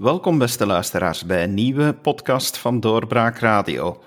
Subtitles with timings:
[0.00, 4.02] Welkom, beste luisteraars, bij een nieuwe podcast van Doorbraak Radio.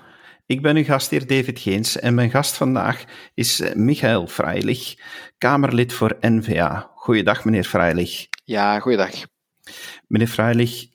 [0.46, 3.04] Ik ben uw gastheer David Geens en mijn gast vandaag
[3.34, 4.94] is Michael Freilich,
[5.38, 6.90] Kamerlid voor NVA.
[6.94, 8.26] Goeiedag, meneer Freilich.
[8.44, 9.10] Ja, goeiedag.
[10.06, 10.86] Meneer Freilich,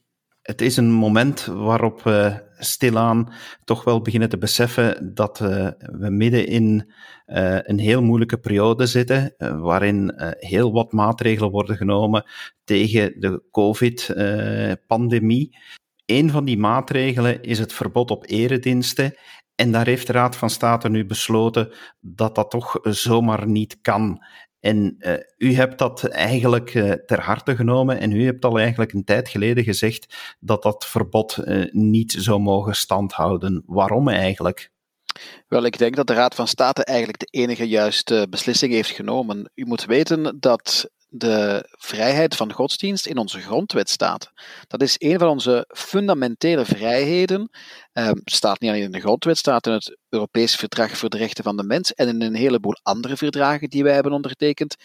[0.50, 6.10] het is een moment waarop we stilaan toch wel beginnen te beseffen dat uh, we
[6.10, 6.92] midden in
[7.28, 12.26] uh, een heel moeilijke periode zitten, uh, waarin heel wat maatregelen worden genomen
[12.64, 15.58] tegen de COVID-pandemie.
[16.06, 19.14] Een van die maatregelen is het verbod op erediensten.
[19.56, 24.24] En daar heeft de Raad van State nu besloten dat dat toch zomaar niet kan.
[24.60, 28.94] En uh, u hebt dat eigenlijk uh, ter harte genomen en u hebt al eigenlijk
[28.94, 33.64] een tijd geleden gezegd dat dat verbod uh, niet zou mogen standhouden.
[33.66, 34.72] Waarom eigenlijk?
[35.48, 39.52] Wel, ik denk dat de Raad van State eigenlijk de enige juiste beslissing heeft genomen.
[39.56, 44.32] U moet weten dat de vrijheid van godsdienst in onze grondwet staat.
[44.68, 47.50] Dat is een van onze fundamentele vrijheden.
[47.94, 51.44] Um, staat niet alleen in de grondwet, staat in het Europees Verdrag voor de Rechten
[51.44, 54.76] van de Mens en in een heleboel andere verdragen die wij hebben ondertekend.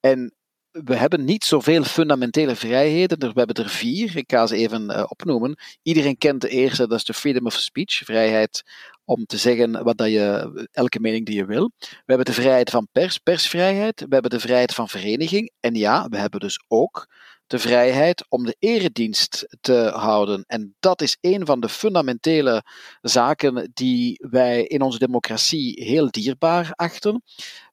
[0.00, 0.34] En
[0.82, 3.18] we hebben niet zoveel fundamentele vrijheden.
[3.18, 4.16] We hebben er vier.
[4.16, 5.56] Ik ga ze even uh, opnoemen.
[5.82, 8.62] Iedereen kent de eerste, dat is de freedom of speech, vrijheid
[9.04, 11.70] om te zeggen wat dat je, elke mening die je wil.
[11.78, 14.00] We hebben de vrijheid van pers, persvrijheid.
[14.00, 15.50] We hebben de vrijheid van vereniging.
[15.60, 17.06] En ja, we hebben dus ook
[17.46, 20.44] de vrijheid om de eredienst te houden.
[20.46, 22.62] En dat is een van de fundamentele
[23.00, 27.22] zaken die wij in onze democratie heel dierbaar achten.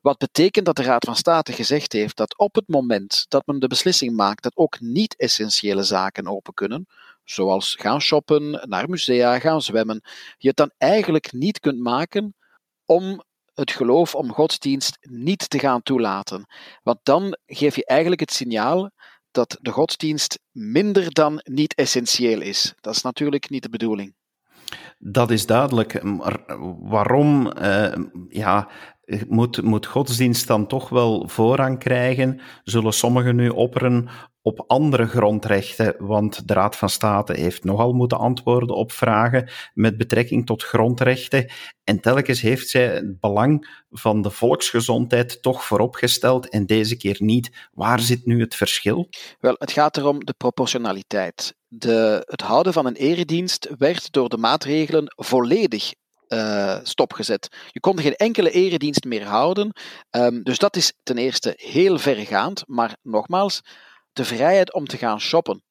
[0.01, 3.59] Wat betekent dat de Raad van State gezegd heeft dat op het moment dat men
[3.59, 6.87] de beslissing maakt dat ook niet-essentiële zaken open kunnen,
[7.23, 10.01] zoals gaan shoppen, naar musea, gaan zwemmen,
[10.37, 12.35] je het dan eigenlijk niet kunt maken
[12.85, 13.21] om
[13.53, 16.45] het geloof om godsdienst niet te gaan toelaten.
[16.83, 18.91] Want dan geef je eigenlijk het signaal
[19.31, 22.73] dat de godsdienst minder dan niet essentieel is.
[22.79, 24.13] Dat is natuurlijk niet de bedoeling.
[24.99, 26.03] Dat is duidelijk.
[26.03, 26.39] Maar
[26.79, 27.93] waarom uh,
[28.29, 28.69] ja,
[29.27, 32.39] moet, moet godsdienst dan toch wel voorrang krijgen?
[32.63, 34.09] Zullen sommigen nu opperen
[34.41, 39.97] op andere grondrechten, want de Raad van State heeft nogal moeten antwoorden op vragen met
[39.97, 41.51] betrekking tot grondrechten.
[41.83, 47.69] En telkens heeft zij het belang van de volksgezondheid toch vooropgesteld en deze keer niet.
[47.73, 49.09] Waar zit nu het verschil?
[49.39, 51.55] Wel, het gaat erom de proportionaliteit.
[51.67, 55.93] De, het houden van een eredienst werd door de maatregelen volledig
[56.27, 57.47] uh, stopgezet.
[57.71, 59.71] Je kon geen enkele eredienst meer houden.
[60.11, 62.63] Um, dus dat is ten eerste heel verregaand.
[62.67, 63.61] Maar nogmaals,
[64.13, 65.63] de vrijheid om te gaan shoppen,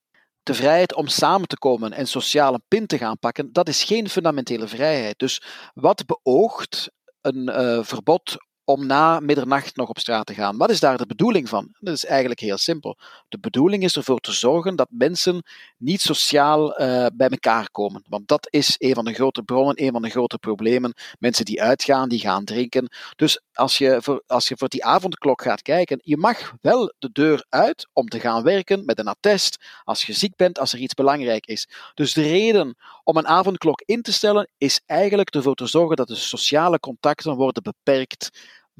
[0.42, 3.84] de vrijheid om samen te komen en sociaal een pin te gaan pakken, dat is
[3.84, 5.18] geen fundamentele vrijheid.
[5.18, 5.42] Dus
[5.74, 6.90] wat beoogt
[7.20, 8.36] een uh, verbod
[8.70, 10.56] om na middernacht nog op straat te gaan.
[10.56, 11.69] Wat is daar de bedoeling van?
[11.78, 12.98] Dat is eigenlijk heel simpel.
[13.28, 15.42] De bedoeling is ervoor te zorgen dat mensen
[15.78, 18.04] niet sociaal uh, bij elkaar komen.
[18.09, 20.94] Want dat is een van de grote bronnen, een van de grote problemen.
[21.19, 22.88] Mensen die uitgaan, die gaan drinken.
[23.16, 27.10] Dus als je voor, als je voor die avondklok gaat kijken, je mag wel de
[27.12, 30.78] deur uit om te gaan werken met een attest, als je ziek bent, als er
[30.78, 31.69] iets belangrijk is.
[31.94, 36.09] Dus de reden om een avondklok in te stellen is eigenlijk ervoor te zorgen dat
[36.09, 38.30] de sociale contacten worden beperkt.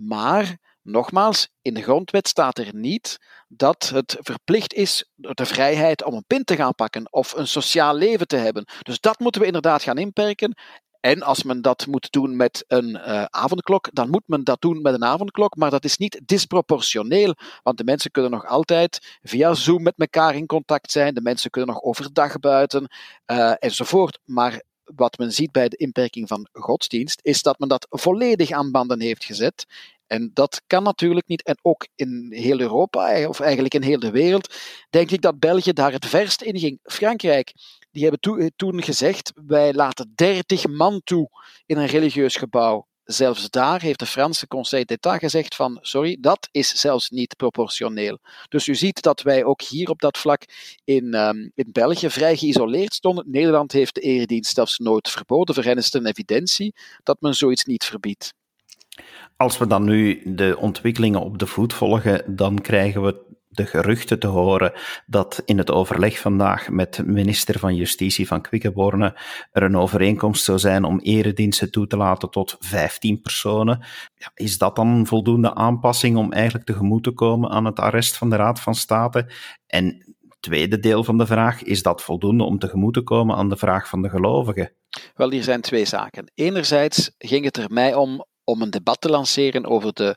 [0.03, 3.19] Maar, nogmaals, in de grondwet staat er niet
[3.49, 7.95] dat het verplicht is de vrijheid om een pin te gaan pakken of een sociaal
[7.95, 8.65] leven te hebben.
[8.83, 10.55] Dus dat moeten we inderdaad gaan inperken.
[11.01, 14.83] En als men dat moet doen met een uh, avondklok, dan moet men dat doen
[14.83, 19.55] met een avondklok, maar dat is niet disproportioneel, want de mensen kunnen nog altijd via
[19.55, 22.89] Zoom met elkaar in contact zijn, de mensen kunnen nog overdag buiten
[23.27, 24.19] uh, enzovoort.
[24.25, 24.63] Maar
[24.95, 29.01] wat men ziet bij de inperking van godsdienst, is dat men dat volledig aan banden
[29.01, 29.67] heeft gezet.
[30.07, 31.43] En dat kan natuurlijk niet.
[31.43, 34.55] En ook in heel Europa, of eigenlijk in heel de wereld,
[34.91, 36.79] denk ik dat België daar het verst in ging.
[36.83, 37.53] Frankrijk,
[37.91, 41.29] die hebben toen gezegd: wij laten 30 man toe
[41.67, 42.89] in een religieus gebouw.
[43.13, 48.19] Zelfs daar heeft de Franse Conseil d'État gezegd van sorry, dat is zelfs niet proportioneel.
[48.49, 50.43] Dus u ziet dat wij ook hier op dat vlak
[50.85, 53.25] in, um, in België vrij geïsoleerd stonden.
[53.27, 55.55] Nederland heeft de eredienst zelfs nooit verboden.
[55.55, 58.35] Voor is een evidentie dat men zoiets niet verbiedt.
[59.37, 63.21] Als we dan nu de ontwikkelingen op de voet volgen, dan krijgen we
[63.53, 64.73] de geruchten te horen
[65.07, 69.19] dat in het overleg vandaag met minister van Justitie van Quickenborne
[69.53, 73.85] er een overeenkomst zou zijn om erediensten toe te laten tot 15 personen.
[74.15, 78.17] Ja, is dat dan een voldoende aanpassing om eigenlijk tegemoet te komen aan het arrest
[78.17, 79.33] van de Raad van State?
[79.67, 83.57] En tweede deel van de vraag, is dat voldoende om tegemoet te komen aan de
[83.57, 84.73] vraag van de gelovigen?
[85.15, 86.31] Wel, hier zijn twee zaken.
[86.35, 90.17] Enerzijds ging het er mij om om een debat te lanceren over de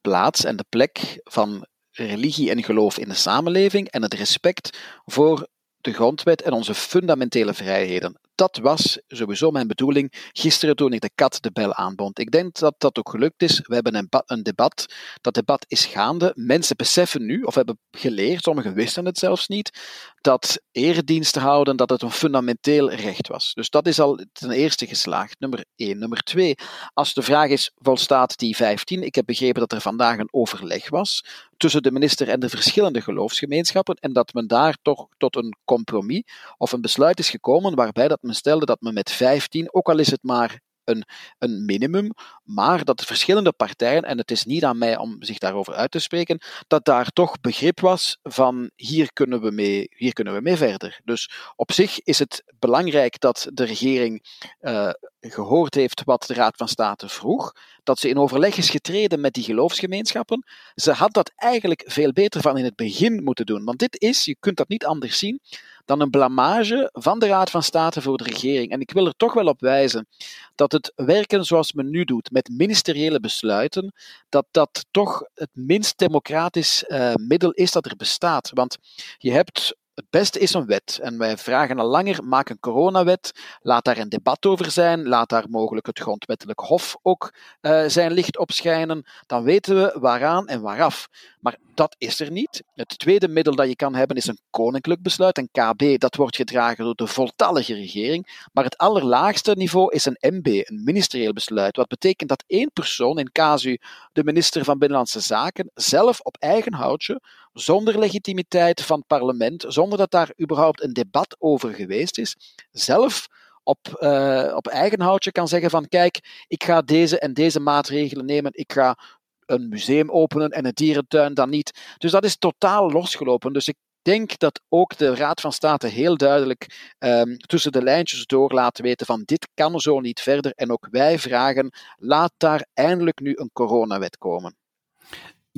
[0.00, 1.66] plaats en de plek van
[1.98, 5.48] religie en geloof in de samenleving en het respect voor
[5.80, 8.18] de grondwet en onze fundamentele vrijheden.
[8.34, 12.18] Dat was sowieso mijn bedoeling gisteren toen ik de kat de bel aanbond.
[12.18, 13.60] Ik denk dat dat ook gelukt is.
[13.62, 14.86] We hebben een, debat.
[15.20, 16.32] Dat debat is gaande.
[16.34, 19.78] Mensen beseffen nu, of hebben geleerd, sommigen wisten het zelfs niet,
[20.20, 23.52] dat erediensten houden, dat het een fundamenteel recht was.
[23.54, 25.40] Dus dat is al ten eerste geslaagd.
[25.40, 25.98] Nummer één.
[25.98, 26.54] Nummer twee,
[26.94, 29.02] als de vraag is, volstaat die 15?
[29.02, 31.24] Ik heb begrepen dat er vandaag een overleg was
[31.58, 36.22] tussen de minister en de verschillende geloofsgemeenschappen en dat men daar toch tot een compromis
[36.56, 39.98] of een besluit is gekomen waarbij dat men stelde dat men met 15, ook al
[39.98, 41.04] is het maar een,
[41.38, 42.10] een minimum,
[42.44, 45.90] maar dat de verschillende partijen, en het is niet aan mij om zich daarover uit
[45.90, 50.40] te spreken, dat daar toch begrip was van hier kunnen we mee, hier kunnen we
[50.40, 51.00] mee verder.
[51.04, 54.24] Dus op zich is het belangrijk dat de regering
[54.60, 54.90] uh,
[55.20, 57.52] gehoord heeft wat de Raad van State vroeg,
[57.82, 60.46] dat ze in overleg is getreden met die geloofsgemeenschappen.
[60.74, 64.24] Ze had dat eigenlijk veel beter van in het begin moeten doen, want dit is,
[64.24, 65.40] je kunt dat niet anders zien,
[65.88, 68.70] dan een blamage van de Raad van State voor de regering.
[68.70, 70.06] En ik wil er toch wel op wijzen
[70.54, 73.92] dat het werken zoals men nu doet, met ministeriële besluiten,
[74.28, 78.50] dat dat toch het minst democratisch uh, middel is dat er bestaat.
[78.54, 78.76] Want
[79.18, 80.98] je hebt het beste is een wet.
[81.02, 83.32] En wij vragen al langer: maak een coronawet.
[83.60, 85.08] Laat daar een debat over zijn.
[85.08, 89.06] Laat daar mogelijk het grondwettelijk hof ook uh, zijn licht op schijnen.
[89.26, 91.08] Dan weten we waaraan en waaraf.
[91.40, 92.62] Maar dat is er niet.
[92.74, 95.38] Het tweede middel dat je kan hebben is een koninklijk besluit.
[95.38, 98.46] Een KB, dat wordt gedragen door de voltallige regering.
[98.52, 101.76] Maar het allerlaagste niveau is een MB, een ministerieel besluit.
[101.76, 103.78] Wat betekent dat één persoon, in casu
[104.12, 107.20] de minister van Binnenlandse Zaken, zelf op eigen houtje,
[107.60, 112.36] zonder legitimiteit van het parlement, zonder dat daar überhaupt een debat over geweest is,
[112.70, 113.26] zelf
[113.62, 118.24] op, uh, op eigen houtje kan zeggen van kijk, ik ga deze en deze maatregelen
[118.24, 118.98] nemen, ik ga
[119.46, 121.94] een museum openen en een dierentuin dan niet.
[121.98, 123.52] Dus dat is totaal losgelopen.
[123.52, 128.26] Dus ik denk dat ook de Raad van State heel duidelijk um, tussen de lijntjes
[128.26, 130.52] door laat weten van dit kan zo niet verder.
[130.54, 134.56] En ook wij vragen, laat daar eindelijk nu een coronawet komen.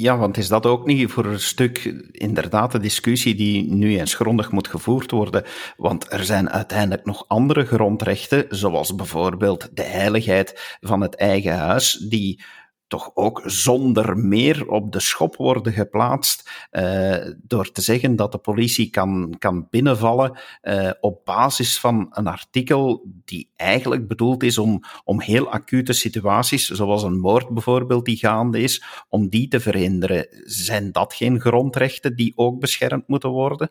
[0.00, 4.14] Ja, want is dat ook niet voor een stuk inderdaad de discussie die nu eens
[4.14, 5.44] grondig moet gevoerd worden?
[5.76, 11.92] Want er zijn uiteindelijk nog andere grondrechten, zoals bijvoorbeeld de heiligheid van het eigen huis,
[12.08, 12.42] die
[12.90, 18.38] toch ook zonder meer op de schop worden geplaatst uh, door te zeggen dat de
[18.38, 24.82] politie kan, kan binnenvallen uh, op basis van een artikel die eigenlijk bedoeld is om,
[25.04, 30.26] om heel acute situaties, zoals een moord bijvoorbeeld die gaande is, om die te verhinderen.
[30.44, 33.70] Zijn dat geen grondrechten die ook beschermd moeten worden?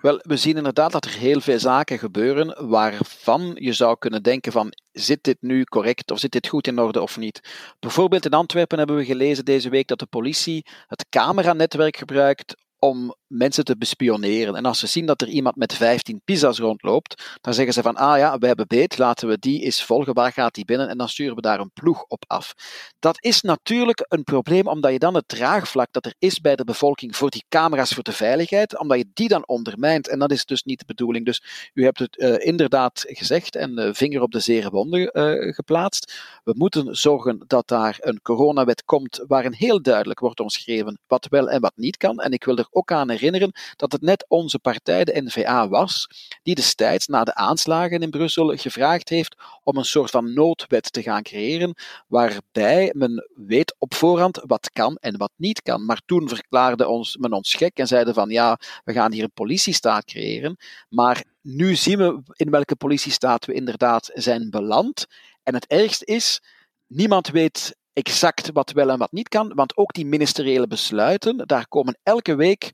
[0.00, 4.52] Wel, we zien inderdaad dat er heel veel zaken gebeuren waarvan je zou kunnen denken
[4.52, 7.40] van zit dit nu correct of zit dit goed in orde of niet.
[7.80, 13.14] Bijvoorbeeld in Antwerpen hebben we gelezen deze week dat de politie het cameranetwerk gebruikt om
[13.26, 14.54] mensen te bespioneren.
[14.54, 17.96] En als ze zien dat er iemand met 15 pizza's rondloopt, dan zeggen ze van,
[17.96, 20.88] ah ja, we hebben beet, laten we die eens volgen, waar gaat die binnen?
[20.88, 22.54] En dan sturen we daar een ploeg op af.
[22.98, 26.64] Dat is natuurlijk een probleem, omdat je dan het draagvlak dat er is bij de
[26.64, 30.08] bevolking voor die camera's voor de veiligheid, omdat je die dan ondermijnt.
[30.08, 31.24] En dat is dus niet de bedoeling.
[31.24, 35.54] Dus u hebt het uh, inderdaad gezegd en uh, vinger op de zere wonden uh,
[35.54, 36.14] geplaatst.
[36.44, 41.50] We moeten zorgen dat daar een coronawet komt waarin heel duidelijk wordt omschreven wat wel
[41.50, 42.18] en wat niet kan.
[42.18, 46.08] En ik wil er ook aan herinneren dat het net onze partij, de NVA, was,
[46.42, 51.02] die destijds na de aanslagen in Brussel gevraagd heeft om een soort van noodwet te
[51.02, 51.74] gaan creëren,
[52.06, 55.84] waarbij men weet op voorhand wat kan en wat niet kan.
[55.84, 59.30] Maar toen verklaarde ons, men ons gek en zeiden van ja, we gaan hier een
[59.34, 60.56] politiestaat creëren,
[60.88, 65.06] maar nu zien we in welke politiestaat we inderdaad zijn beland.
[65.42, 66.42] En het ergste is,
[66.86, 71.68] niemand weet exact wat wel en wat niet kan, want ook die ministeriële besluiten, daar
[71.68, 72.72] komen elke week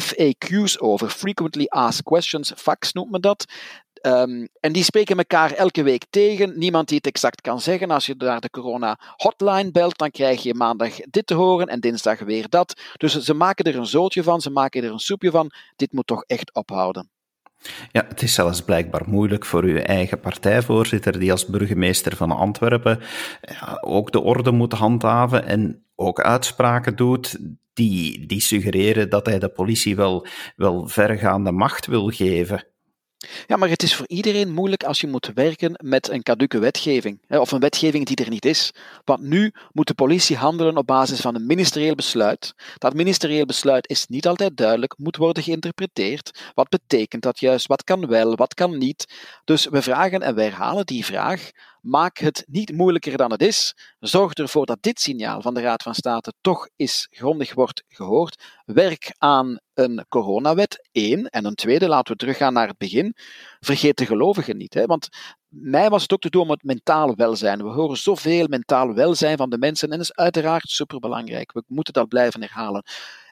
[0.00, 3.44] FAQ's over, Frequently Asked Questions, fax noemt men dat.
[4.06, 6.58] Um, en die spreken elkaar elke week tegen.
[6.58, 7.90] Niemand die het exact kan zeggen.
[7.90, 11.80] Als je naar de corona hotline belt, dan krijg je maandag dit te horen en
[11.80, 12.80] dinsdag weer dat.
[12.96, 15.52] Dus ze maken er een zootje van, ze maken er een soepje van.
[15.76, 17.10] Dit moet toch echt ophouden.
[17.92, 23.00] Ja, het is zelfs blijkbaar moeilijk voor uw eigen partijvoorzitter, die als burgemeester van Antwerpen
[23.80, 27.38] ook de orde moet handhaven en ook uitspraken doet
[27.72, 30.26] die, die suggereren dat hij de politie wel,
[30.56, 32.66] wel vergaande macht wil geven.
[33.46, 37.20] Ja, maar het is voor iedereen moeilijk als je moet werken met een caduque wetgeving,
[37.28, 38.70] of een wetgeving die er niet is.
[39.04, 42.54] Want nu moet de politie handelen op basis van een ministerieel besluit.
[42.78, 46.50] Dat ministerieel besluit is niet altijd duidelijk, moet worden geïnterpreteerd.
[46.54, 47.66] Wat betekent dat juist?
[47.66, 49.06] Wat kan wel, wat kan niet?
[49.44, 51.50] Dus we vragen en wij herhalen die vraag
[51.82, 53.74] Maak het niet moeilijker dan het is.
[53.98, 58.42] Zorg ervoor dat dit signaal van de Raad van State toch eens grondig wordt gehoord.
[58.64, 61.26] Werk aan een coronawet, één.
[61.26, 63.14] En een tweede, laten we teruggaan naar het begin.
[63.60, 64.74] Vergeet de gelovigen niet.
[64.74, 64.86] Hè?
[64.86, 65.08] Want
[65.48, 67.62] mij was het ook te doen om het mentaal welzijn.
[67.62, 71.52] We horen zoveel mentaal welzijn van de mensen en dat is uiteraard superbelangrijk.
[71.52, 72.82] We moeten dat blijven herhalen.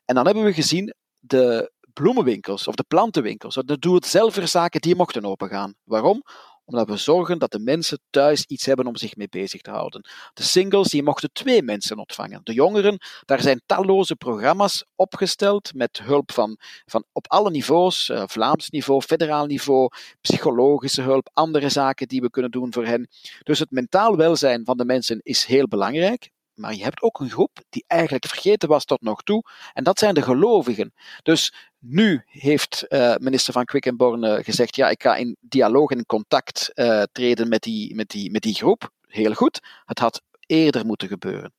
[0.04, 5.74] En dan hebben we gezien de bloemenwinkels of de plantenwinkels, de doe-het-zelverzaken, die mochten opengaan.
[5.84, 6.22] Waarom?
[6.70, 10.08] Omdat we zorgen dat de mensen thuis iets hebben om zich mee bezig te houden.
[10.32, 12.40] De singles die mochten twee mensen ontvangen.
[12.42, 18.22] De jongeren, daar zijn talloze programma's opgesteld met hulp van, van op alle niveaus, uh,
[18.26, 19.88] Vlaams niveau, federaal niveau,
[20.20, 23.08] psychologische hulp, andere zaken die we kunnen doen voor hen.
[23.42, 26.30] Dus het mentaal welzijn van de mensen is heel belangrijk.
[26.54, 29.98] Maar je hebt ook een groep die eigenlijk vergeten was tot nog toe, en dat
[29.98, 30.92] zijn de gelovigen.
[31.22, 36.70] Dus nu heeft uh, minister van Quickenborne gezegd: ja, ik ga in dialoog en contact
[36.74, 38.90] uh, treden met die, met, die, met die groep.
[39.06, 39.60] Heel goed.
[39.84, 41.52] Het had eerder moeten gebeuren.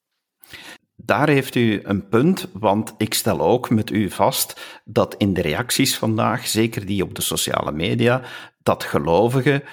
[0.95, 5.41] Daar heeft u een punt, want ik stel ook met u vast dat in de
[5.41, 8.21] reacties vandaag, zeker die op de sociale media,
[8.63, 9.63] dat gelovigen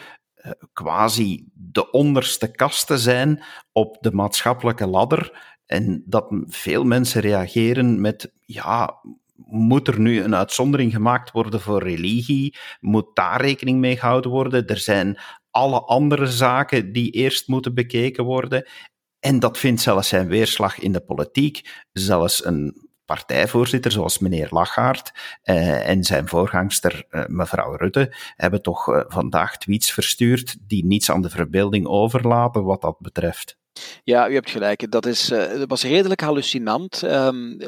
[0.73, 3.43] quasi de onderste kasten zijn
[3.73, 5.57] op de maatschappelijke ladder.
[5.67, 9.01] En dat veel mensen reageren met, ja,
[9.47, 12.57] moet er nu een uitzondering gemaakt worden voor religie?
[12.81, 14.67] Moet daar rekening mee gehouden worden?
[14.67, 15.19] Er zijn
[15.51, 18.69] alle andere zaken die eerst moeten bekeken worden.
[19.21, 21.85] En dat vindt zelfs zijn weerslag in de politiek.
[21.93, 25.13] Zelfs een partijvoorzitter zoals meneer Lachaert
[25.43, 31.11] eh, en zijn voorgangster eh, mevrouw Rutte hebben toch eh, vandaag tweets verstuurd die niets
[31.11, 33.57] aan de verbeelding overlaten wat dat betreft.
[34.05, 34.91] Ja, u hebt gelijk.
[34.91, 37.03] Dat, is, dat was redelijk hallucinant.
[37.03, 37.59] Um,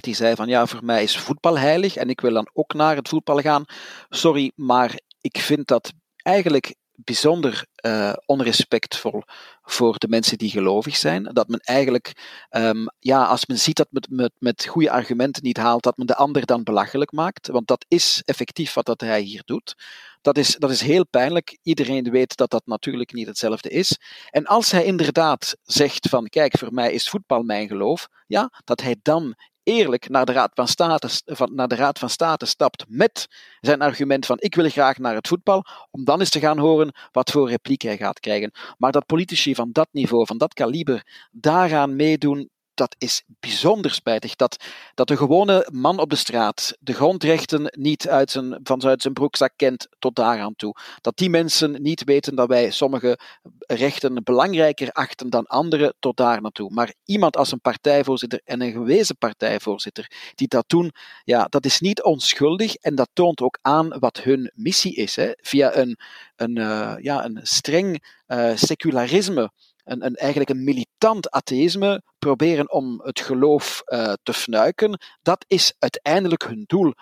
[0.00, 2.96] die zei van ja, voor mij is voetbal heilig en ik wil dan ook naar
[2.96, 3.64] het voetbal gaan.
[4.08, 6.74] Sorry, maar ik vind dat eigenlijk
[7.04, 9.22] bijzonder uh, onrespectvol
[9.62, 11.22] voor de mensen die gelovig zijn.
[11.32, 12.12] Dat men eigenlijk,
[12.50, 16.06] um, ja, als men ziet dat men met, met goede argumenten niet haalt, dat men
[16.06, 17.48] de ander dan belachelijk maakt.
[17.48, 19.74] Want dat is effectief wat dat hij hier doet.
[20.22, 21.58] Dat is, dat is heel pijnlijk.
[21.62, 23.98] Iedereen weet dat dat natuurlijk niet hetzelfde is.
[24.30, 28.80] En als hij inderdaad zegt van, kijk, voor mij is voetbal mijn geloof, ja, dat
[28.80, 29.34] hij dan
[29.68, 33.28] eerlijk naar de, Raad van State, van, naar de Raad van State stapt met
[33.60, 36.94] zijn argument van ik wil graag naar het voetbal, om dan eens te gaan horen
[37.12, 38.52] wat voor repliek hij gaat krijgen.
[38.78, 44.36] Maar dat politici van dat niveau, van dat kaliber, daaraan meedoen, dat is bijzonder spijtig.
[44.36, 48.32] Dat, dat de gewone man op de straat de grondrechten niet uit
[48.62, 50.74] vanuit zijn broekzak kent tot daaraan toe.
[51.00, 53.18] Dat die mensen niet weten dat wij sommige
[53.58, 56.70] rechten belangrijker achten dan andere tot daar naartoe.
[56.70, 60.92] Maar iemand als een partijvoorzitter en een gewezen partijvoorzitter die dat doen,
[61.24, 65.16] ja, dat is niet onschuldig en dat toont ook aan wat hun missie is.
[65.16, 65.32] Hè.
[65.36, 65.98] Via een,
[66.36, 69.50] een, uh, ja, een streng uh, secularisme
[69.88, 75.74] een, een, eigenlijk een militant atheïsme proberen om het geloof uh, te fnuiken, dat is
[75.78, 76.92] uiteindelijk hun doel.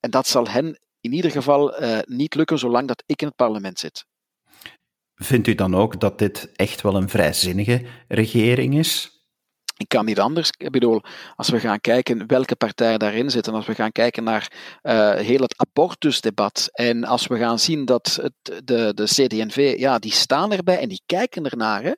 [0.00, 3.36] En dat zal hen in ieder geval uh, niet lukken zolang dat ik in het
[3.36, 4.04] parlement zit.
[5.14, 9.10] Vindt u dan ook dat dit echt wel een vrijzinnige regering is?
[9.76, 10.50] Ik kan niet anders.
[10.56, 11.02] Ik bedoel,
[11.34, 15.40] als we gaan kijken welke partijen daarin zitten, als we gaan kijken naar uh, heel
[15.40, 20.52] het abortusdebat en als we gaan zien dat het, de, de CD&V, ja, die staan
[20.52, 21.82] erbij en die kijken ernaar.
[21.82, 21.92] Hè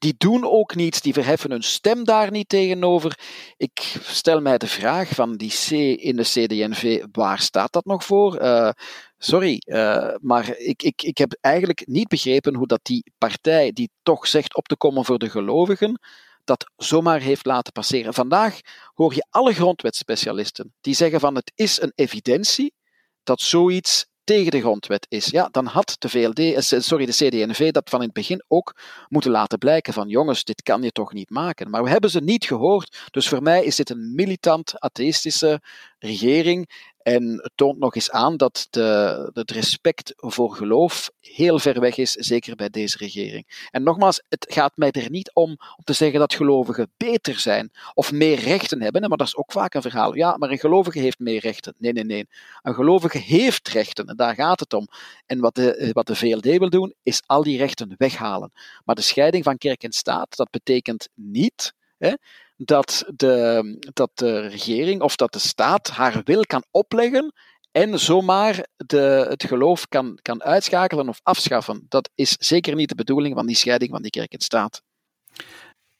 [0.00, 3.18] die doen ook niets, die verheffen hun stem daar niet tegenover.
[3.56, 8.04] Ik stel mij de vraag van die C in de CD&V, waar staat dat nog
[8.04, 8.42] voor?
[8.42, 8.70] Uh,
[9.18, 13.90] sorry, uh, maar ik, ik, ik heb eigenlijk niet begrepen hoe dat die partij, die
[14.02, 16.00] toch zegt op te komen voor de gelovigen,
[16.44, 18.14] dat zomaar heeft laten passeren.
[18.14, 18.60] Vandaag
[18.94, 22.74] hoor je alle grondwetspecialisten die zeggen van het is een evidentie
[23.22, 27.70] dat zoiets tegen de grondwet is, ja, dan had de VLD, eh, sorry, de CD&V
[27.70, 28.74] dat van in het begin ook
[29.08, 31.70] moeten laten blijken van jongens, dit kan je toch niet maken.
[31.70, 35.60] Maar we hebben ze niet gehoord, dus voor mij is dit een militant atheïstische
[36.00, 41.80] regering en het toont nog eens aan dat de, het respect voor geloof heel ver
[41.80, 43.68] weg is, zeker bij deze regering.
[43.70, 47.70] En nogmaals, het gaat mij er niet om om te zeggen dat gelovigen beter zijn
[47.94, 50.14] of meer rechten hebben, maar dat is ook vaak een verhaal.
[50.14, 51.74] Ja, maar een gelovige heeft meer rechten.
[51.78, 52.28] Nee, nee, nee.
[52.62, 54.88] Een gelovige heeft rechten en daar gaat het om.
[55.26, 58.52] En wat de, wat de VLD wil doen, is al die rechten weghalen.
[58.84, 62.12] Maar de scheiding van kerk en staat, dat betekent niet hè,
[62.64, 63.62] dat de,
[63.92, 67.32] dat de regering of dat de staat haar wil kan opleggen
[67.72, 71.86] en zomaar de, het geloof kan, kan uitschakelen of afschaffen.
[71.88, 74.82] Dat is zeker niet de bedoeling van die scheiding van die kerk en staat.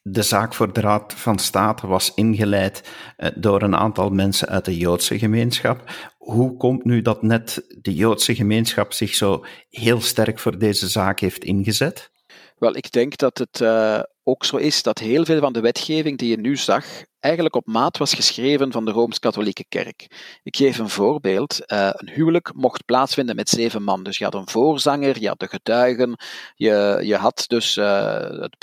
[0.01, 4.65] De zaak voor de Raad van State was ingeleid eh, door een aantal mensen uit
[4.65, 5.83] de Joodse gemeenschap.
[6.17, 11.19] Hoe komt nu dat net de Joodse gemeenschap zich zo heel sterk voor deze zaak
[11.19, 12.11] heeft ingezet?
[12.57, 16.17] Wel, ik denk dat het uh, ook zo is dat heel veel van de wetgeving
[16.17, 16.85] die je nu zag,
[17.19, 20.07] eigenlijk op maat was geschreven van de Rooms-Katholieke Kerk.
[20.43, 21.59] Ik geef een voorbeeld.
[21.65, 24.03] Uh, een huwelijk mocht plaatsvinden met zeven man.
[24.03, 26.17] Dus je had een voorzanger, je had de getuigen,
[26.55, 28.55] je, je had dus uh, het,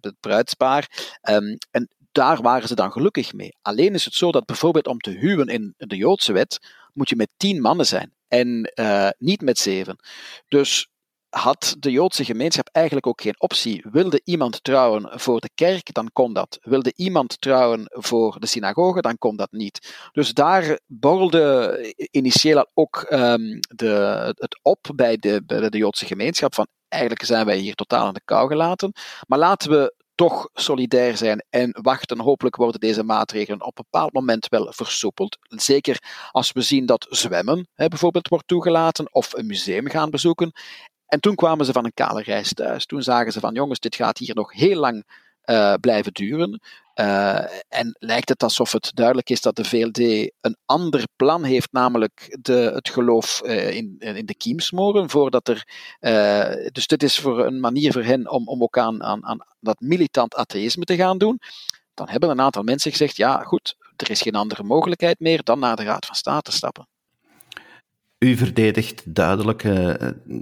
[0.00, 1.16] het bruidspaar.
[1.30, 3.56] Um, en daar waren ze dan gelukkig mee.
[3.62, 6.58] Alleen is het zo dat bijvoorbeeld om te huwen in de Joodse wet,
[6.92, 9.96] moet je met tien mannen zijn en uh, niet met zeven.
[10.48, 10.88] Dus
[11.34, 13.84] had de Joodse gemeenschap eigenlijk ook geen optie.
[13.90, 16.58] Wilde iemand trouwen voor de kerk, dan kon dat.
[16.60, 19.94] Wilde iemand trouwen voor de synagoge, dan kon dat niet.
[20.12, 26.66] Dus daar borrelde initieel ook um, de, het op bij de, de Joodse gemeenschap van
[26.88, 28.92] eigenlijk zijn wij hier totaal aan de kou gelaten.
[29.26, 32.20] Maar laten we toch solidair zijn en wachten.
[32.20, 35.38] Hopelijk worden deze maatregelen op een bepaald moment wel versoepeld.
[35.48, 35.98] Zeker
[36.30, 40.52] als we zien dat zwemmen hè, bijvoorbeeld wordt toegelaten of een museum gaan bezoeken.
[41.06, 42.86] En toen kwamen ze van een kale reis thuis.
[42.86, 45.04] Toen zagen ze van jongens, dit gaat hier nog heel lang
[45.44, 46.60] uh, blijven duren.
[46.94, 49.98] Uh, en lijkt het alsof het duidelijk is dat de VLD
[50.40, 55.48] een ander plan heeft, namelijk de, het geloof uh, in, in de kiem smoren, voordat
[55.48, 55.66] er.
[56.72, 59.80] dus dit is voor een manier voor hen om, om ook aan, aan, aan dat
[59.80, 61.40] militant atheïsme te gaan doen.
[61.94, 65.58] Dan hebben een aantal mensen gezegd: ja, goed, er is geen andere mogelijkheid meer dan
[65.58, 66.88] naar de Raad van State te stappen.
[68.24, 69.94] U verdedigt duidelijk uh,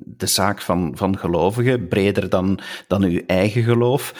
[0.04, 4.14] de zaak van, van gelovigen, breder dan, dan uw eigen geloof.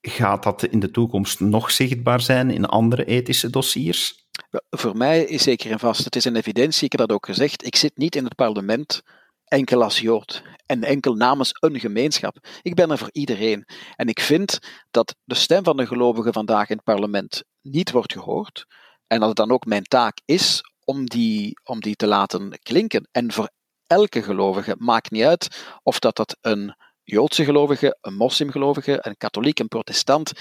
[0.00, 4.26] Gaat dat in de toekomst nog zichtbaar zijn in andere ethische dossiers?
[4.70, 7.66] Voor mij is zeker en vast, het is een evidentie, ik heb dat ook gezegd,
[7.66, 9.02] ik zit niet in het parlement
[9.44, 12.46] enkel als Jood en enkel namens een gemeenschap.
[12.62, 13.64] Ik ben er voor iedereen.
[13.96, 14.58] En ik vind
[14.90, 18.66] dat de stem van de gelovigen vandaag in het parlement niet wordt gehoord.
[19.06, 23.08] En dat het dan ook mijn taak is om die, om die te laten klinken.
[23.12, 23.50] En voor
[23.86, 26.74] elke gelovige maakt niet uit of dat, dat een
[27.10, 30.32] Joodse gelovige, een moslimgelovige, een katholiek, een protestant,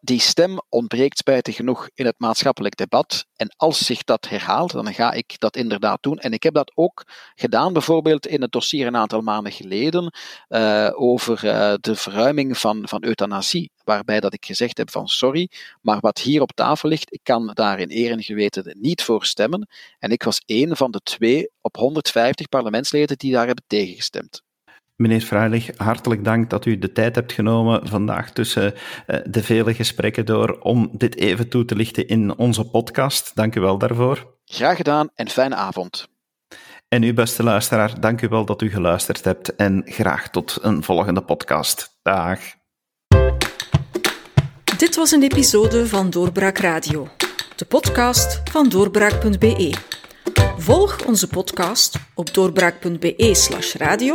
[0.00, 3.26] die stem ontbreekt spijtig genoeg in het maatschappelijk debat.
[3.36, 6.18] En als zich dat herhaalt, dan ga ik dat inderdaad doen.
[6.18, 7.04] En ik heb dat ook
[7.34, 10.12] gedaan, bijvoorbeeld in het dossier een aantal maanden geleden,
[10.48, 13.70] uh, over uh, de verruiming van, van euthanasie.
[13.84, 17.50] Waarbij dat ik gezegd heb van sorry, maar wat hier op tafel ligt, ik kan
[17.52, 19.68] daar in eer en geweten niet voor stemmen.
[19.98, 24.42] En ik was één van de twee op 150 parlementsleden die daar hebben tegengestemd.
[24.96, 28.74] Meneer Freilich, hartelijk dank dat u de tijd hebt genomen vandaag tussen
[29.06, 33.30] eh, de vele gesprekken door om dit even toe te lichten in onze podcast.
[33.34, 34.36] Dank u wel daarvoor.
[34.44, 36.08] Graag gedaan en fijne avond.
[36.88, 40.82] En u, beste luisteraar, dank u wel dat u geluisterd hebt en graag tot een
[40.82, 41.98] volgende podcast.
[42.02, 42.40] Dag.
[44.78, 47.08] Dit was een episode van Doorbraak Radio,
[47.56, 49.74] de podcast van doorbraak.be.
[50.56, 54.14] Volg onze podcast op doorbraak.be/radio